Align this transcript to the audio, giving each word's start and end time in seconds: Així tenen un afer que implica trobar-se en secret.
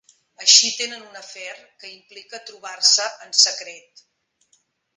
Així 0.43 0.69
tenen 0.77 1.03
un 1.09 1.19
afer 1.19 1.51
que 1.83 1.91
implica 1.97 2.41
trobar-se 2.49 3.07
en 3.27 3.39
secret. 3.45 4.05